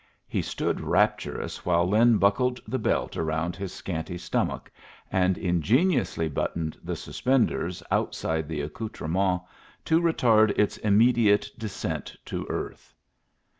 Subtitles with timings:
[0.27, 4.71] He stood rapturous while Lin buckled the belt round his scanty stomach,
[5.11, 9.43] and ingeniously buttoned the suspenders outside the accoutrement
[9.85, 12.95] to retard its immediate descent to earth.